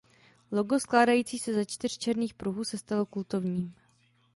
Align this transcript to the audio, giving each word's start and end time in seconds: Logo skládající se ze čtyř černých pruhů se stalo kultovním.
Logo 0.51 0.79
skládající 0.79 1.39
se 1.39 1.53
ze 1.53 1.65
čtyř 1.65 1.97
černých 1.97 2.33
pruhů 2.33 2.63
se 2.63 2.77
stalo 2.77 3.05
kultovním. 3.05 3.73